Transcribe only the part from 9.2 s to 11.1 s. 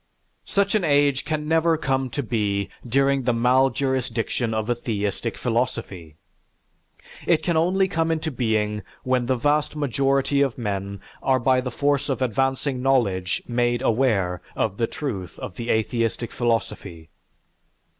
the vast majority of men